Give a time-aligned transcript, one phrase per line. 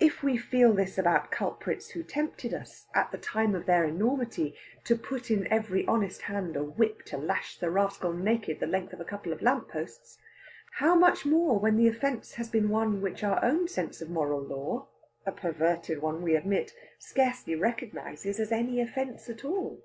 [0.00, 4.56] If we feel this about culprits who tempted us, at the time of their enormity,
[4.84, 8.94] to put in every honest hand a whip to lash the rascal naked the length
[8.94, 10.16] of a couple of lamp posts,
[10.78, 14.40] how much more when the offence has been one which our own sense of moral
[14.40, 14.88] law
[15.26, 19.84] (a perverted one, we admit) scarcely recognises as any offence at all.